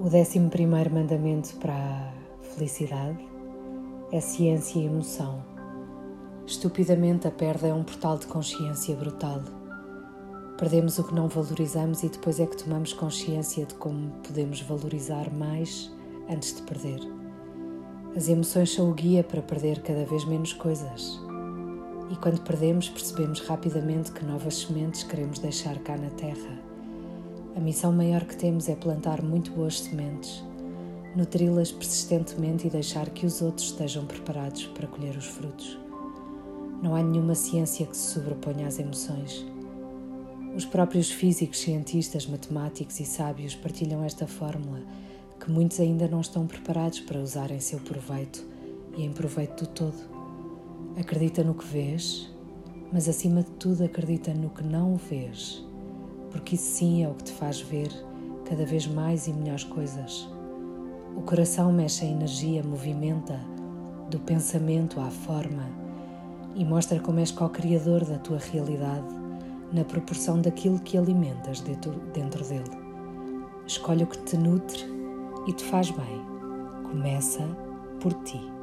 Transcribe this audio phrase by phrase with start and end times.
[0.00, 2.12] O décimo primeiro mandamento para a
[2.54, 3.18] felicidade
[4.12, 5.42] é ciência e emoção.
[6.46, 9.42] Estupidamente, a perda é um portal de consciência brutal.
[10.56, 15.32] Perdemos o que não valorizamos e depois é que tomamos consciência de como podemos valorizar
[15.32, 15.92] mais
[16.30, 17.00] antes de perder.
[18.14, 21.20] As emoções são o guia para perder cada vez menos coisas.
[22.08, 26.77] E quando perdemos, percebemos rapidamente que novas sementes queremos deixar cá na terra
[27.58, 30.44] a missão maior que temos é plantar muito boas sementes,
[31.16, 35.76] nutri-las persistentemente e deixar que os outros estejam preparados para colher os frutos.
[36.80, 39.44] Não há nenhuma ciência que se sobreponha às emoções.
[40.54, 44.80] Os próprios físicos, cientistas, matemáticos e sábios partilham esta fórmula
[45.40, 48.46] que muitos ainda não estão preparados para usar em seu proveito
[48.96, 49.98] e em proveito do todo.
[50.96, 52.32] Acredita no que vês,
[52.92, 55.66] mas acima de tudo acredita no que não vês
[56.30, 57.90] porque isso sim é o que te faz ver
[58.44, 60.28] cada vez mais e melhores coisas.
[61.16, 63.38] O coração mexe a energia, movimenta
[64.10, 65.64] do pensamento à forma
[66.54, 69.06] e mostra como és co-criador da tua realidade
[69.72, 72.70] na proporção daquilo que alimentas dentro, dentro dele.
[73.66, 74.84] Escolhe o que te nutre
[75.46, 76.22] e te faz bem.
[76.90, 77.44] Começa
[78.00, 78.57] por ti.